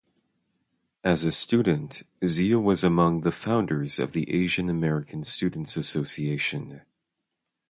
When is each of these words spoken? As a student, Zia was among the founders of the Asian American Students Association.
As 1.03 1.23
a 1.23 1.31
student, 1.31 2.01
Zia 2.25 2.57
was 2.59 2.83
among 2.83 3.21
the 3.21 3.31
founders 3.31 3.99
of 3.99 4.13
the 4.13 4.33
Asian 4.33 4.67
American 4.67 5.23
Students 5.23 5.77
Association. 5.77 6.81